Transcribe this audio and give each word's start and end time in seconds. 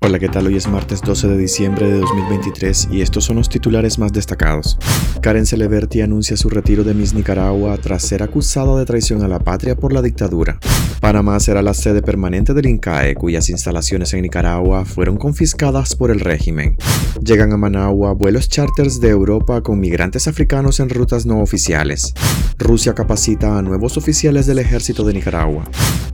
Hola, 0.00 0.20
¿qué 0.20 0.28
tal? 0.28 0.46
Hoy 0.46 0.56
es 0.56 0.68
martes 0.68 1.02
12 1.02 1.26
de 1.26 1.36
diciembre 1.36 1.88
de 1.90 1.98
2023 1.98 2.90
y 2.92 3.02
estos 3.02 3.24
son 3.24 3.34
los 3.34 3.48
titulares 3.48 3.98
más 3.98 4.12
destacados. 4.12 4.78
Karen 5.20 5.44
Celeberti 5.44 6.02
anuncia 6.02 6.36
su 6.36 6.48
retiro 6.48 6.84
de 6.84 6.94
Miss 6.94 7.14
Nicaragua 7.14 7.76
tras 7.78 8.04
ser 8.04 8.22
acusada 8.22 8.78
de 8.78 8.86
traición 8.86 9.24
a 9.24 9.28
la 9.28 9.40
patria 9.40 9.74
por 9.74 9.92
la 9.92 10.00
dictadura. 10.00 10.60
Panamá 11.00 11.40
será 11.40 11.62
la 11.62 11.74
sede 11.74 12.00
permanente 12.00 12.54
del 12.54 12.66
INCAE, 12.66 13.16
cuyas 13.16 13.50
instalaciones 13.50 14.14
en 14.14 14.22
Nicaragua 14.22 14.84
fueron 14.84 15.16
confiscadas 15.16 15.96
por 15.96 16.12
el 16.12 16.20
régimen. 16.20 16.76
Llegan 17.20 17.52
a 17.52 17.56
Managua 17.56 18.12
vuelos 18.12 18.48
charters 18.48 19.00
de 19.00 19.08
Europa 19.08 19.62
con 19.62 19.80
migrantes 19.80 20.28
africanos 20.28 20.78
en 20.78 20.90
rutas 20.90 21.26
no 21.26 21.40
oficiales. 21.40 22.14
Rusia 22.56 22.94
capacita 22.94 23.58
a 23.58 23.62
nuevos 23.62 23.96
oficiales 23.96 24.46
del 24.46 24.60
ejército 24.60 25.02
de 25.02 25.14
Nicaragua. 25.14 25.64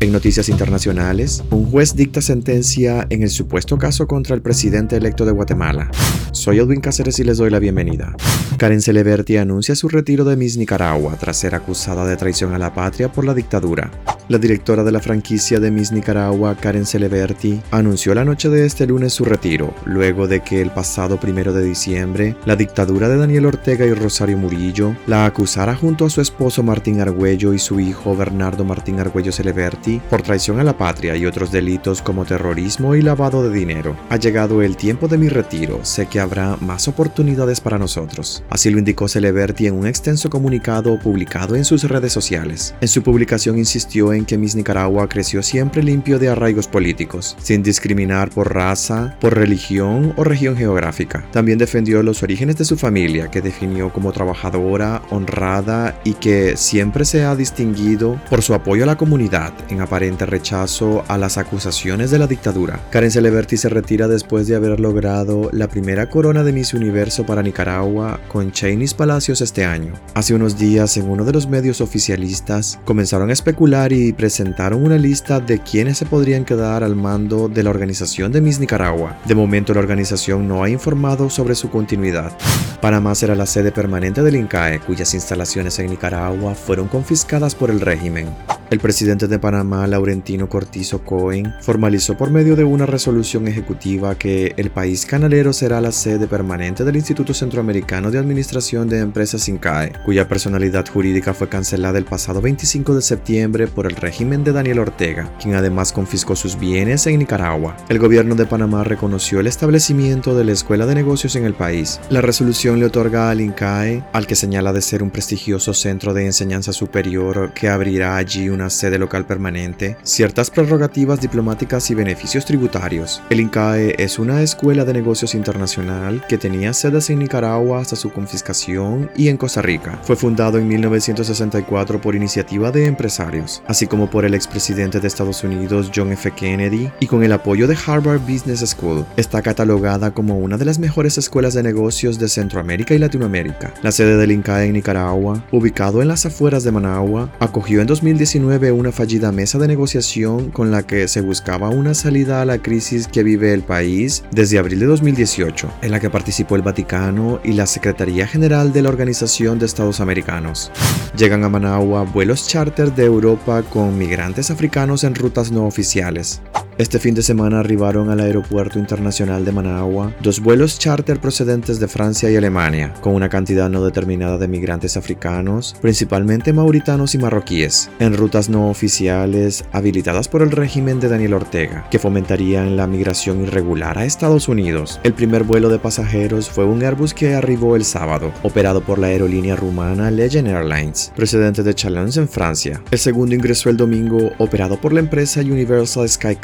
En 0.01 0.13
noticias 0.13 0.49
internacionales, 0.49 1.43
un 1.51 1.71
juez 1.71 1.97
dicta 1.97 2.21
sentencia 2.21 3.07
en 3.11 3.23
el 3.23 3.31
supuesto 3.31 3.74
caso 3.79 4.07
contra 4.07 4.35
el 4.35 4.43
presidente 4.43 4.97
electo 4.97 5.25
de 5.25 5.33
Guatemala. 5.33 5.91
Soy 6.33 6.59
Edwin 6.59 6.81
Cáceres 6.81 7.19
y 7.19 7.25
les 7.25 7.39
doy 7.39 7.51
la 7.51 7.59
bienvenida. 7.59 8.15
Karen 8.59 8.83
Celeberti 8.83 9.37
anuncia 9.37 9.75
su 9.75 9.89
retiro 9.89 10.25
de 10.25 10.37
Miss 10.37 10.57
Nicaragua 10.57 11.17
tras 11.19 11.37
ser 11.37 11.55
acusada 11.55 12.05
de 12.07 12.17
traición 12.17 12.55
a 12.55 12.59
la 12.59 12.75
patria 12.75 13.11
por 13.11 13.25
la 13.25 13.35
dictadura. 13.35 13.91
La 14.29 14.39
directora 14.39 14.85
de 14.85 14.93
la 14.93 15.01
franquicia 15.01 15.61
de 15.61 15.71
Miss 15.71 15.93
Nicaragua, 15.93 16.57
Karen 16.57 16.87
Celeberti, 16.87 17.61
anunció 17.71 18.15
la 18.15 18.25
noche 18.25 18.49
de 18.49 18.65
este 18.65 18.87
lunes 18.87 19.13
su 19.13 19.25
retiro, 19.25 19.75
luego 19.85 20.27
de 20.27 20.41
que 20.41 20.63
el 20.63 20.71
pasado 20.71 21.21
primero 21.21 21.53
de 21.53 21.63
diciembre, 21.63 22.37
la 22.47 22.57
dictadura 22.57 23.09
de 23.09 23.19
Daniel 23.19 23.47
Ortega 23.47 23.85
y 23.85 23.93
Rosario 23.93 24.39
Murillo 24.39 24.97
la 25.07 25.27
acusara 25.27 25.75
junto 25.75 26.07
a 26.07 26.11
su 26.11 26.21
esposo 26.21 26.63
Martín 26.63 27.01
Argüello 27.01 27.53
y 27.53 27.59
su 27.59 27.81
hijo 27.81 28.17
Bernardo 28.17 28.65
Martín 28.65 28.99
Argüello 28.99 29.31
Celeberti 29.31 30.01
por 30.09 30.23
traición 30.23 30.59
a 30.59 30.65
la 30.65 30.79
patria 30.79 31.17
y 31.17 31.27
otros 31.27 31.53
delitos 31.53 32.01
como 32.01 32.25
terrorismo 32.25 32.95
y 32.95 33.03
lavado 33.03 33.43
de 33.49 33.55
dinero. 33.55 33.64
Ha 34.11 34.17
llegado 34.17 34.63
el 34.63 34.77
tiempo 34.77 35.09
de 35.09 35.17
mi 35.17 35.29
retiro, 35.29 35.81
sé 35.85 36.07
que 36.07 36.21
habrá 36.21 36.57
más 36.61 36.87
oportunidades 36.87 37.61
para 37.61 37.79
nosotros. 37.79 38.45
Así 38.51 38.71
lo 38.71 38.79
indicó 38.79 39.09
Celeberti 39.09 39.67
en 39.67 39.75
un 39.75 39.87
extenso 39.87 40.29
comunicado 40.29 40.99
publicado 40.99 41.57
en 41.57 41.65
sus 41.65 41.85
redes 41.85 42.13
sociales. 42.13 42.75
En 42.81 42.89
su 42.89 43.03
publicación 43.03 43.59
insistió 43.59 44.13
en 44.13 44.27
que 44.27 44.37
Miss 44.37 44.55
Nicaragua 44.55 45.09
creció 45.09 45.43
siempre 45.43 45.83
limpio 45.83 46.19
de 46.19 46.29
arraigos 46.29 46.69
políticos, 46.69 47.37
sin 47.41 47.63
discriminar 47.63 48.31
por 48.31 48.53
raza, 48.53 49.17
por 49.21 49.35
religión 49.35 50.13
o 50.17 50.25
región 50.25 50.57
geográfica. 50.57 51.25
También 51.33 51.59
defendió 51.59 52.03
los 52.03 52.23
orígenes 52.23 52.57
de 52.57 52.65
su 52.65 52.77
familia, 52.77 53.31
que 53.31 53.41
definió 53.41 53.93
como 53.93 54.13
trabajadora, 54.13 55.03
honrada 55.11 56.01
y 56.05 56.15
que 56.15 56.57
siempre 56.57 57.05
se 57.05 57.25
ha 57.25 57.35
distinguido 57.35 58.21
por 58.29 58.43
su 58.43 58.55
apoyo 58.55 58.85
a 58.85 58.87
la 58.87 58.97
comunidad, 58.97 59.53
en 59.71 59.81
aparente 59.81 60.27
rechazo 60.27 61.05
a 61.09 61.17
las 61.19 61.39
acusaciones 61.39 62.11
de 62.11 62.19
la 62.19 62.27
dictadura. 62.27 62.81
Karen 62.91 63.11
Celeberti 63.11 63.54
se 63.57 63.69
retira 63.69 64.09
después 64.09 64.47
de 64.47 64.57
haber 64.57 64.81
logrado 64.81 65.51
la 65.53 65.69
primera 65.69 66.09
corona 66.09 66.43
de 66.43 66.53
Miss 66.53 66.75
Universo 66.75 67.25
para 67.27 67.43
Nicaragua 67.43 68.21
con 68.29 68.53
Cheney's 68.53 68.95
Palacios 68.95 69.41
este 69.41 69.65
año. 69.65 69.93
Hace 70.15 70.35
unos 70.35 70.59
días, 70.59 70.97
en 70.97 71.09
uno 71.09 71.25
de 71.25 71.33
los 71.33 71.49
medios 71.49 71.81
oficialistas, 71.81 72.79
comenzaron 72.85 73.31
a 73.31 73.33
especular 73.33 73.93
y 73.93 74.13
presentaron 74.13 74.85
una 74.85 74.99
lista 74.99 75.41
de 75.41 75.59
quienes 75.61 75.99
se 75.99 76.07
podrían 76.07 76.45
quedar 76.45 76.85
al 76.85 76.97
mando 76.97 77.49
de 77.49 77.63
la 77.63 77.71
organización 77.71 78.33
de 78.33 78.41
Miss 78.41 78.61
Nicaragua. 78.61 79.19
De 79.27 79.35
momento 79.35 79.75
la 79.75 79.81
organización 79.81 80.49
no 80.49 80.63
ha 80.63 80.71
informado 80.71 81.31
sobre 81.31 81.55
su 81.55 81.71
continuidad. 81.71 82.33
Panamá 82.81 83.15
será 83.15 83.35
la 83.35 83.47
sede 83.47 83.73
permanente 83.73 84.23
del 84.23 84.37
INCAE, 84.37 84.81
cuyas 84.81 85.15
instalaciones 85.15 85.79
en 85.79 85.87
Nicaragua 85.87 86.55
fueron 86.55 86.89
confiscadas 86.89 87.55
por 87.55 87.71
el 87.71 87.81
régimen. 87.81 88.29
El 88.71 88.81
presidente 88.81 89.29
de 89.29 89.39
Panamá, 89.39 89.87
Laurentino 89.87 90.49
Cortizo 90.49 91.05
Cohen, 91.05 91.53
formalizó 91.61 92.17
por 92.17 92.31
medio 92.31 92.57
de 92.57 92.65
una 92.65 92.87
resolución 92.87 93.47
ejecutiva 93.47 94.15
que 94.15 94.55
el 94.57 94.71
país 94.71 95.05
canalero 95.05 95.53
será 95.53 95.83
la 95.83 95.93
sede 95.93 96.27
permanente 96.27 96.83
del 96.83 96.97
Instituto 96.97 97.35
Centroamericano 97.35 98.11
de 98.11 98.19
Administración 98.19 98.89
de 98.89 99.01
Empresas 99.01 99.49
INCAE, 99.49 99.93
cuya 100.05 100.29
personalidad 100.29 100.89
jurídica 100.89 101.35
fue 101.35 101.49
cancelada 101.49 101.99
el 101.99 102.07
pasado 102.07 102.41
25 102.41 102.95
de 102.95 103.03
septiembre 103.03 103.67
por 103.67 103.87
el 103.87 103.97
régimen 103.97 104.45
de 104.45 104.53
Daniel 104.53 104.79
Ortega, 104.79 105.31
quien 105.41 105.55
además 105.55 105.93
confiscó 105.93 106.35
sus 106.35 106.59
bienes 106.59 107.07
en 107.07 107.19
Nicaragua. 107.19 107.77
El 107.91 107.99
gobierno 107.99 108.35
de 108.35 108.47
Panamá 108.47 108.83
reconoció 108.83 109.41
el 109.41 109.47
establecimiento 109.47 110.35
de 110.35 110.45
la 110.45 110.53
Escuela 110.53 110.87
de 110.87 110.95
Negocios 110.95 111.37
en 111.37 111.45
el 111.45 111.55
país. 111.55 112.01
La 112.09 112.23
resolución 112.23 112.81
le 112.81 112.87
otorga 112.87 113.31
al 113.31 113.43
INCAE, 113.43 114.03
al 114.13 114.27
que 114.27 114.37
señala 114.37 114.73
de 114.73 114.81
ser 114.81 115.03
un 115.03 115.11
prestigioso 115.11 115.75
centro 115.75 116.15
de 116.15 116.25
enseñanza 116.25 116.73
superior 116.73 117.53
que 117.53 117.69
abrirá 117.69 118.17
allí 118.17 118.49
una 118.55 118.71
sede 118.71 118.99
local 118.99 119.27
permanente, 119.27 119.97
ciertas 120.03 120.51
prerrogativas 120.51 121.21
diplomáticas 121.21 121.91
y 121.91 121.95
beneficios 121.95 122.47
tributarios. 122.47 123.23
El 123.29 123.41
INCAE 123.41 123.97
es 123.99 124.19
una 124.19 124.41
escuela 124.43 124.85
de 124.85 124.95
negocios 124.95 125.35
internacional 125.35 126.25
que 126.29 126.39
tenía 126.39 126.73
sedes 126.73 127.11
en 127.11 127.19
Nicaragua 127.19 127.81
hasta 127.81 127.97
su 127.97 128.11
confiscación 128.11 129.11
y 129.17 129.29
en 129.29 129.37
Costa 129.37 129.61
Rica. 129.61 129.99
Fue 130.03 130.17
fundado 130.17 130.59
en 130.59 130.69
1964 130.69 132.01
por 132.01 132.15
iniciativa 132.15 132.71
de 132.71 132.87
empresarios, 132.87 133.63
así 133.67 133.87
como 133.87 134.09
por 134.09 134.25
el 134.25 134.35
expresidente 134.35 135.01
de 135.01 135.09
Estados 135.09 135.45
Unidos 135.45 135.91
John 135.95 136.13
F. 136.13 136.31
Kennedy 136.31 136.91
y 137.01 137.07
con 137.07 137.25
el 137.25 137.33
apoyo 137.33 137.67
de 137.67 137.77
Harvard 137.87 138.21
Business 138.21 138.61
School. 138.61 139.05
Está 139.17 139.43
catalogada 139.43 140.13
como 140.13 140.39
una 140.39 140.57
de 140.57 140.65
las 140.65 140.79
mejores 140.79 141.19
escuelas 141.19 141.55
de 141.55 141.63
negocios 141.63 142.19
de 142.19 142.29
Centroamérica 142.29 142.95
y 142.95 142.99
Latinoamérica. 142.99 143.75
La 143.83 143.93
sede 143.93 144.17
del 144.17 144.33
INCAE 144.33 144.67
en 144.67 144.75
Nicaragua, 144.75 145.45
ubicado 145.51 146.03
en 146.03 146.09
las 146.09 146.27
afueras 146.27 146.65
de 146.65 146.73
Managua, 146.73 147.33
acogió 147.41 147.81
en 147.81 147.87
2019 147.87 148.44
una 148.45 148.93
fallida 148.93 149.33
mesa 149.33 149.59
de 149.59 149.69
negociación 149.69 150.51
con 150.51 150.71
la 150.71 150.87
que 150.87 151.09
se 151.09 151.23
buscaba 151.23 151.71
una 151.71 151.95
salida 151.95 152.43
a 152.43 152.45
la 152.45 152.59
crisis 152.59 153.09
que 153.09 153.23
vive 153.23 153.55
el 153.55 153.63
país 153.63 154.23
desde 154.33 154.59
abril 154.59 154.81
de 154.81 154.87
2018, 154.87 155.71
en 155.83 155.91
la 155.91 155.99
que 155.99 156.11
participó 156.11 156.57
el 156.57 156.63
Vaticano 156.63 157.41
y 157.43 157.55
la 157.55 157.67
Secretaría 157.67 158.27
General 158.27 158.73
de 158.73 158.83
la 158.83 158.91
Organización 158.91 159.59
de 159.59 159.67
Estados 159.67 160.01
Americanos. 160.01 160.71
Llegan 161.17 161.43
a 161.45 161.49
Managua 161.49 162.03
vuelos 162.03 162.47
charter 162.47 162.95
de 162.95 163.07
Europa 163.07 163.63
con 163.63 163.97
migrantes 163.97 164.51
africanos 164.51 165.05
en 165.05 165.15
rutas 165.15 165.51
no 165.51 165.65
oficiales. 165.65 166.43
Este 166.77 166.99
fin 166.99 167.15
de 167.15 167.23
semana 167.23 167.61
arribaron 167.61 168.11
al 168.11 168.19
Aeropuerto 168.19 168.81
Internacional 168.81 169.45
de 169.45 169.53
Managua 169.53 170.13
dos 170.21 170.41
vuelos 170.41 170.77
charter 170.77 171.21
procedentes 171.21 171.79
de 171.79 171.87
Francia 171.87 172.29
y 172.29 172.35
Alemania, 172.37 172.93
con 173.01 173.15
una 173.15 173.29
cantidad 173.29 173.71
no 173.71 173.85
determinada 173.85 174.39
de 174.39 174.49
migrantes 174.49 174.97
africanos, 174.97 175.77
principalmente 175.81 176.53
mauritanos 176.53 177.15
y 177.15 177.19
marroquíes, 177.19 177.91
en 178.01 178.17
rutas 178.17 178.49
no 178.49 178.71
oficiales 178.71 179.65
habilitadas 179.71 180.27
por 180.27 180.43
el 180.43 180.51
régimen 180.51 180.99
de 180.99 181.09
Daniel 181.09 181.35
Ortega, 181.35 181.87
que 181.93 182.01
fomentarían 182.01 182.77
la 182.77 182.89
migración 182.89 183.43
irregular 183.43 183.97
a 183.97 184.05
Estados 184.05 184.49
Unidos. 184.49 184.99
El 185.05 185.15
primer 185.15 185.45
vuelo 185.45 185.69
de 185.69 185.79
pasajeros 185.79 186.51
fue 186.51 186.65
un 186.65 186.83
Airbus 186.83 187.15
que 187.15 187.35
arribó 187.35 187.77
el 187.77 187.85
sábado, 187.85 188.33
operado 188.43 188.81
por 188.81 188.99
la 188.99 189.07
aerolínea 189.07 189.55
rumana 189.55 190.11
Legend 190.11 190.49
Airlines, 190.49 191.13
procedente 191.15 191.63
de 191.63 191.73
Chalons 191.73 192.17
en 192.17 192.29
Francia. 192.29 192.83
El 192.91 192.99
segundo 192.99 193.37
ingresó 193.37 193.71
el 193.71 193.77
domingo, 193.77 194.33
operado 194.39 194.81
por 194.81 194.93
la 194.93 194.99
empresa 194.99 195.41
Universal 195.41 196.09
Sky 196.09 196.35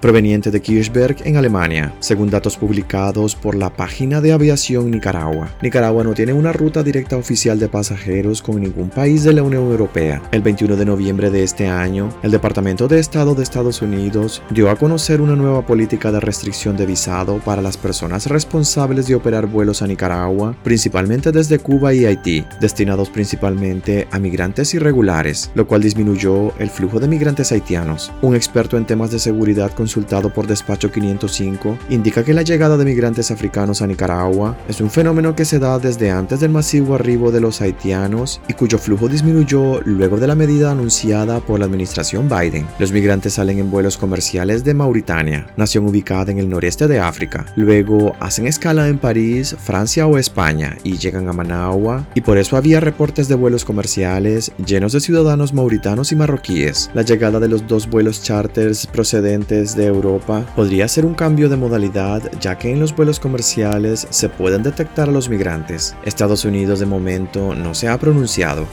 proveniente 0.00 0.50
de 0.50 0.60
Kirchberg 0.60 1.16
en 1.24 1.36
Alemania, 1.36 1.94
según 2.00 2.30
datos 2.30 2.56
publicados 2.56 3.34
por 3.34 3.54
la 3.54 3.70
página 3.70 4.20
de 4.20 4.32
aviación 4.32 4.90
Nicaragua. 4.90 5.48
Nicaragua 5.62 6.04
no 6.04 6.14
tiene 6.14 6.32
una 6.32 6.52
ruta 6.52 6.82
directa 6.82 7.16
oficial 7.16 7.58
de 7.58 7.68
pasajeros 7.68 8.42
con 8.42 8.60
ningún 8.60 8.90
país 8.90 9.24
de 9.24 9.32
la 9.32 9.42
Unión 9.42 9.64
Europea. 9.70 10.22
El 10.32 10.42
21 10.42 10.76
de 10.76 10.84
noviembre 10.84 11.30
de 11.30 11.42
este 11.42 11.68
año, 11.68 12.08
el 12.22 12.30
Departamento 12.30 12.88
de 12.88 12.98
Estado 12.98 13.34
de 13.34 13.42
Estados 13.42 13.82
Unidos 13.82 14.42
dio 14.50 14.70
a 14.70 14.76
conocer 14.76 15.20
una 15.20 15.36
nueva 15.36 15.66
política 15.66 16.12
de 16.12 16.20
restricción 16.20 16.76
de 16.76 16.86
visado 16.86 17.38
para 17.38 17.62
las 17.62 17.76
personas 17.76 18.26
responsables 18.26 19.06
de 19.06 19.14
operar 19.14 19.46
vuelos 19.46 19.82
a 19.82 19.86
Nicaragua, 19.86 20.56
principalmente 20.62 21.32
desde 21.32 21.58
Cuba 21.58 21.92
y 21.94 22.04
Haití, 22.04 22.44
destinados 22.60 23.10
principalmente 23.10 24.06
a 24.10 24.18
migrantes 24.18 24.74
irregulares, 24.74 25.50
lo 25.54 25.66
cual 25.66 25.82
disminuyó 25.82 26.52
el 26.58 26.70
flujo 26.70 27.00
de 27.00 27.08
migrantes 27.08 27.52
haitianos. 27.52 28.12
Un 28.22 28.34
experto 28.34 28.76
en 28.76 28.86
temas 28.86 29.10
de 29.10 29.18
seguridad 29.18 29.57
consultado 29.68 30.32
por 30.32 30.46
Despacho 30.46 30.90
505 30.90 31.78
indica 31.90 32.24
que 32.24 32.34
la 32.34 32.42
llegada 32.42 32.76
de 32.76 32.84
migrantes 32.84 33.30
africanos 33.30 33.82
a 33.82 33.86
Nicaragua 33.86 34.56
es 34.68 34.80
un 34.80 34.90
fenómeno 34.90 35.34
que 35.34 35.44
se 35.44 35.58
da 35.58 35.78
desde 35.78 36.10
antes 36.10 36.40
del 36.40 36.50
masivo 36.50 36.94
arribo 36.94 37.32
de 37.32 37.40
los 37.40 37.60
haitianos 37.60 38.40
y 38.48 38.52
cuyo 38.52 38.78
flujo 38.78 39.08
disminuyó 39.08 39.80
luego 39.84 40.18
de 40.18 40.26
la 40.26 40.34
medida 40.34 40.70
anunciada 40.70 41.40
por 41.40 41.58
la 41.58 41.66
administración 41.66 42.28
Biden. 42.28 42.66
Los 42.78 42.92
migrantes 42.92 43.34
salen 43.34 43.58
en 43.58 43.70
vuelos 43.70 43.98
comerciales 43.98 44.64
de 44.64 44.74
Mauritania, 44.74 45.46
nación 45.56 45.86
ubicada 45.86 46.30
en 46.30 46.38
el 46.38 46.48
noreste 46.48 46.86
de 46.86 47.00
África. 47.00 47.46
Luego 47.56 48.14
hacen 48.20 48.46
escala 48.46 48.88
en 48.88 48.98
París, 48.98 49.56
Francia 49.58 50.06
o 50.06 50.18
España 50.18 50.76
y 50.84 50.98
llegan 50.98 51.28
a 51.28 51.32
Managua 51.32 52.06
y 52.14 52.20
por 52.20 52.38
eso 52.38 52.56
había 52.56 52.80
reportes 52.80 53.28
de 53.28 53.34
vuelos 53.34 53.64
comerciales 53.64 54.52
llenos 54.64 54.92
de 54.92 55.00
ciudadanos 55.00 55.52
mauritanos 55.52 56.12
y 56.12 56.16
marroquíes. 56.16 56.90
La 56.94 57.02
llegada 57.02 57.40
de 57.40 57.48
los 57.48 57.66
dos 57.66 57.88
vuelos 57.88 58.22
charters 58.22 58.86
procedentes 58.86 59.47
de 59.48 59.86
Europa 59.86 60.44
podría 60.54 60.86
ser 60.88 61.06
un 61.06 61.14
cambio 61.14 61.48
de 61.48 61.56
modalidad 61.56 62.22
ya 62.38 62.58
que 62.58 62.70
en 62.70 62.80
los 62.80 62.94
vuelos 62.94 63.18
comerciales 63.18 64.06
se 64.10 64.28
pueden 64.28 64.62
detectar 64.62 65.08
a 65.08 65.12
los 65.12 65.30
migrantes. 65.30 65.96
Estados 66.04 66.44
Unidos 66.44 66.80
de 66.80 66.86
momento 66.86 67.54
no 67.54 67.74
se 67.74 67.88
ha 67.88 67.96
pronunciado. 67.98 68.66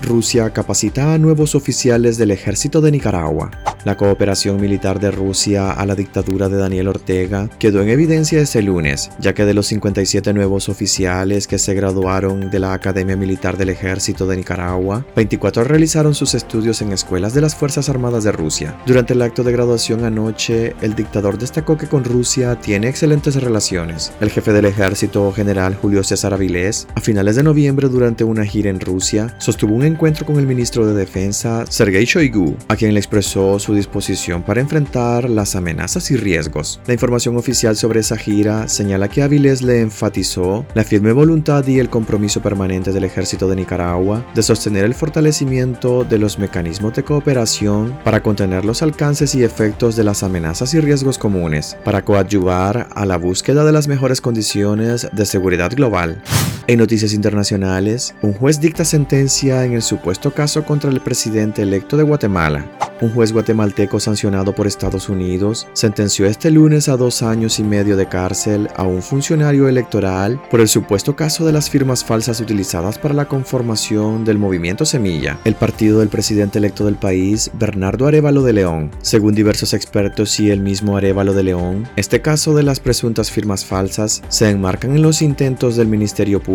Rusia 0.00 0.48
capacita 0.50 1.12
a 1.12 1.18
nuevos 1.18 1.54
oficiales 1.54 2.16
del 2.16 2.30
ejército 2.30 2.80
de 2.80 2.92
Nicaragua. 2.92 3.50
La 3.84 3.96
cooperación 3.96 4.60
militar 4.60 5.00
de 5.00 5.10
Rusia 5.10 5.72
a 5.72 5.84
la 5.86 5.96
dictadura 5.96 6.48
de 6.48 6.56
Daniel 6.56 6.86
Ortega 6.86 7.50
quedó 7.58 7.82
en 7.82 7.88
evidencia 7.88 8.40
este 8.40 8.62
lunes, 8.62 9.10
ya 9.18 9.34
que 9.34 9.44
de 9.44 9.54
los 9.54 9.66
57 9.66 10.32
nuevos 10.32 10.68
oficiales 10.68 11.48
que 11.48 11.58
se 11.58 11.74
graduaron 11.74 12.48
de 12.48 12.60
la 12.60 12.74
Academia 12.74 13.16
Militar 13.16 13.56
del 13.56 13.70
Ejército 13.70 14.26
de 14.28 14.36
Nicaragua, 14.36 15.04
24 15.16 15.64
realizaron 15.64 16.14
sus 16.14 16.34
estudios 16.34 16.80
en 16.80 16.92
escuelas 16.92 17.34
de 17.34 17.40
las 17.40 17.56
Fuerzas 17.56 17.88
Armadas 17.88 18.22
de 18.22 18.30
Rusia. 18.30 18.76
Durante 18.86 19.14
el 19.14 19.22
acto 19.22 19.42
de 19.42 19.50
graduación 19.50 20.04
anoche, 20.04 20.76
el 20.80 20.94
dictador 20.94 21.36
destacó 21.36 21.76
que 21.76 21.88
con 21.88 22.04
Rusia 22.04 22.60
tiene 22.60 22.88
excelentes 22.88 23.34
relaciones. 23.34 24.12
El 24.20 24.30
jefe 24.30 24.52
del 24.52 24.66
ejército, 24.66 25.32
general 25.32 25.74
Julio 25.74 26.04
César 26.04 26.34
Avilés, 26.34 26.86
a 26.94 27.00
finales 27.00 27.34
de 27.34 27.42
noviembre 27.42 27.88
durante 27.88 28.22
una 28.22 28.44
gira 28.44 28.70
en 28.70 28.78
Rusia, 28.78 29.34
sostuvo 29.38 29.74
un 29.74 29.82
encuentro 29.82 30.24
con 30.24 30.38
el 30.38 30.46
ministro 30.46 30.86
de 30.86 30.94
Defensa, 30.94 31.64
Sergei 31.68 32.04
Shoigu, 32.04 32.56
a 32.68 32.76
quien 32.76 32.94
le 32.94 33.00
expresó 33.00 33.58
su 33.58 33.71
disposición 33.74 34.42
para 34.42 34.60
enfrentar 34.60 35.28
las 35.28 35.56
amenazas 35.56 36.10
y 36.10 36.16
riesgos. 36.16 36.80
La 36.86 36.94
información 36.94 37.36
oficial 37.36 37.76
sobre 37.76 38.00
esa 38.00 38.16
gira 38.16 38.68
señala 38.68 39.08
que 39.08 39.22
Avilés 39.22 39.62
le 39.62 39.80
enfatizó 39.80 40.64
la 40.74 40.84
firme 40.84 41.12
voluntad 41.12 41.66
y 41.66 41.78
el 41.78 41.90
compromiso 41.90 42.42
permanente 42.42 42.92
del 42.92 43.04
ejército 43.04 43.48
de 43.48 43.56
Nicaragua 43.56 44.24
de 44.34 44.42
sostener 44.42 44.84
el 44.84 44.94
fortalecimiento 44.94 46.04
de 46.04 46.18
los 46.18 46.38
mecanismos 46.38 46.94
de 46.94 47.04
cooperación 47.04 47.98
para 48.04 48.22
contener 48.22 48.64
los 48.64 48.82
alcances 48.82 49.34
y 49.34 49.44
efectos 49.44 49.96
de 49.96 50.04
las 50.04 50.22
amenazas 50.22 50.74
y 50.74 50.80
riesgos 50.80 51.18
comunes, 51.18 51.76
para 51.84 52.04
coadyuvar 52.04 52.88
a 52.94 53.06
la 53.06 53.16
búsqueda 53.16 53.64
de 53.64 53.72
las 53.72 53.88
mejores 53.88 54.20
condiciones 54.20 55.08
de 55.12 55.26
seguridad 55.26 55.72
global. 55.74 56.22
En 56.68 56.78
noticias 56.78 57.12
internacionales, 57.12 58.14
un 58.22 58.34
juez 58.34 58.60
dicta 58.60 58.84
sentencia 58.84 59.64
en 59.64 59.72
el 59.72 59.82
supuesto 59.82 60.32
caso 60.32 60.64
contra 60.64 60.90
el 60.90 61.00
presidente 61.00 61.62
electo 61.62 61.96
de 61.96 62.04
Guatemala. 62.04 62.70
Un 63.00 63.12
juez 63.12 63.32
guatemalteco 63.32 63.98
sancionado 63.98 64.54
por 64.54 64.68
Estados 64.68 65.08
Unidos 65.08 65.66
sentenció 65.72 66.24
este 66.24 66.52
lunes 66.52 66.88
a 66.88 66.96
dos 66.96 67.24
años 67.24 67.58
y 67.58 67.64
medio 67.64 67.96
de 67.96 68.06
cárcel 68.06 68.68
a 68.76 68.84
un 68.84 69.02
funcionario 69.02 69.66
electoral 69.66 70.40
por 70.52 70.60
el 70.60 70.68
supuesto 70.68 71.16
caso 71.16 71.44
de 71.44 71.50
las 71.50 71.68
firmas 71.68 72.04
falsas 72.04 72.40
utilizadas 72.40 72.96
para 72.96 73.12
la 73.12 73.26
conformación 73.26 74.24
del 74.24 74.38
movimiento 74.38 74.86
Semilla, 74.86 75.40
el 75.44 75.56
partido 75.56 75.98
del 75.98 76.10
presidente 76.10 76.58
electo 76.58 76.84
del 76.84 76.94
país, 76.94 77.50
Bernardo 77.54 78.06
Arevalo 78.06 78.42
de 78.44 78.52
León. 78.52 78.92
Según 79.00 79.34
diversos 79.34 79.74
expertos 79.74 80.38
y 80.38 80.52
el 80.52 80.60
mismo 80.60 80.96
Arevalo 80.96 81.32
de 81.32 81.42
León, 81.42 81.88
este 81.96 82.22
caso 82.22 82.54
de 82.54 82.62
las 82.62 82.78
presuntas 82.78 83.32
firmas 83.32 83.64
falsas 83.64 84.22
se 84.28 84.48
enmarcan 84.48 84.94
en 84.94 85.02
los 85.02 85.22
intentos 85.22 85.74
del 85.74 85.88
Ministerio 85.88 86.40
Público 86.40 86.51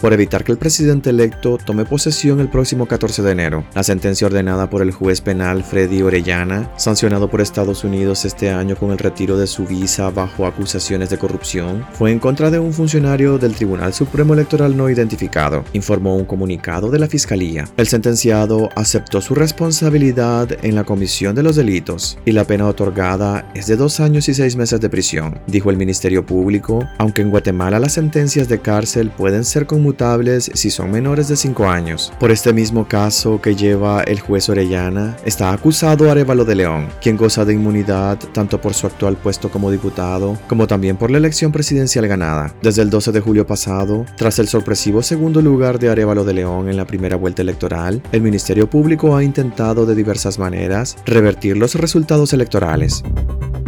por 0.00 0.12
evitar 0.12 0.44
que 0.44 0.52
el 0.52 0.58
presidente 0.58 1.10
electo 1.10 1.58
tome 1.64 1.84
posesión 1.84 2.40
el 2.40 2.48
próximo 2.48 2.86
14 2.86 3.22
de 3.22 3.32
enero. 3.32 3.64
La 3.74 3.82
sentencia 3.82 4.26
ordenada 4.26 4.68
por 4.70 4.82
el 4.82 4.90
juez 4.90 5.20
penal 5.20 5.62
Freddy 5.62 6.02
Orellana, 6.02 6.70
sancionado 6.76 7.28
por 7.28 7.40
Estados 7.40 7.84
Unidos 7.84 8.24
este 8.24 8.50
año 8.50 8.76
con 8.76 8.90
el 8.90 8.98
retiro 8.98 9.36
de 9.36 9.46
su 9.46 9.64
visa 9.64 10.10
bajo 10.10 10.46
acusaciones 10.46 11.10
de 11.10 11.18
corrupción, 11.18 11.84
fue 11.92 12.12
en 12.12 12.18
contra 12.18 12.50
de 12.50 12.58
un 12.58 12.72
funcionario 12.72 13.38
del 13.38 13.54
Tribunal 13.54 13.92
Supremo 13.92 14.34
Electoral 14.34 14.76
no 14.76 14.88
identificado, 14.88 15.64
informó 15.72 16.16
un 16.16 16.24
comunicado 16.24 16.90
de 16.90 16.98
la 16.98 17.06
Fiscalía. 17.06 17.66
El 17.76 17.86
sentenciado 17.86 18.68
aceptó 18.74 19.20
su 19.20 19.34
responsabilidad 19.34 20.48
en 20.64 20.74
la 20.74 20.84
comisión 20.84 21.34
de 21.34 21.42
los 21.42 21.56
delitos 21.56 22.18
y 22.24 22.32
la 22.32 22.44
pena 22.44 22.66
otorgada 22.66 23.50
es 23.54 23.66
de 23.66 23.76
dos 23.76 24.00
años 24.00 24.28
y 24.28 24.34
seis 24.34 24.56
meses 24.56 24.80
de 24.80 24.90
prisión, 24.90 25.40
dijo 25.46 25.70
el 25.70 25.76
Ministerio 25.76 26.24
Público, 26.24 26.86
aunque 26.98 27.22
en 27.22 27.30
Guatemala 27.30 27.78
las 27.78 27.92
sentencias 27.92 28.48
de 28.48 28.60
cárcel 28.60 29.10
pueden 29.10 29.25
ser 29.44 29.66
conmutables 29.66 30.50
si 30.54 30.70
son 30.70 30.90
menores 30.90 31.28
de 31.28 31.36
cinco 31.36 31.68
años. 31.68 32.12
Por 32.18 32.30
este 32.30 32.52
mismo 32.52 32.86
caso 32.88 33.40
que 33.40 33.54
lleva 33.54 34.02
el 34.02 34.20
juez 34.20 34.48
Orellana, 34.48 35.16
está 35.24 35.52
acusado 35.52 36.10
Arevalo 36.10 36.44
de 36.44 36.54
León, 36.54 36.88
quien 37.00 37.16
goza 37.16 37.44
de 37.44 37.54
inmunidad 37.54 38.18
tanto 38.32 38.60
por 38.60 38.74
su 38.74 38.86
actual 38.86 39.16
puesto 39.16 39.50
como 39.50 39.70
diputado, 39.70 40.38
como 40.48 40.66
también 40.66 40.96
por 40.96 41.10
la 41.10 41.18
elección 41.18 41.52
presidencial 41.52 42.06
ganada. 42.06 42.54
Desde 42.62 42.82
el 42.82 42.90
12 42.90 43.12
de 43.12 43.20
julio 43.20 43.46
pasado, 43.46 44.04
tras 44.16 44.38
el 44.38 44.48
sorpresivo 44.48 45.02
segundo 45.02 45.42
lugar 45.42 45.78
de 45.78 45.88
Arevalo 45.88 46.24
de 46.24 46.34
León 46.34 46.68
en 46.68 46.76
la 46.76 46.86
primera 46.86 47.16
vuelta 47.16 47.42
electoral, 47.42 48.02
el 48.12 48.22
Ministerio 48.22 48.68
Público 48.68 49.16
ha 49.16 49.24
intentado 49.24 49.86
de 49.86 49.94
diversas 49.94 50.38
maneras 50.38 50.96
revertir 51.04 51.56
los 51.56 51.74
resultados 51.74 52.32
electorales. 52.32 53.02